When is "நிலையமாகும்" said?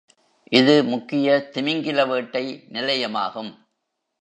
2.69-3.51